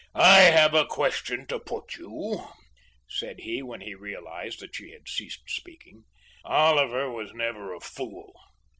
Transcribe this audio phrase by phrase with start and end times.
[0.15, 2.47] "I have a question to put you,"
[3.07, 6.05] said he, when he realised that she had ceased speaking.
[6.43, 8.33] "Oliver was never a fool.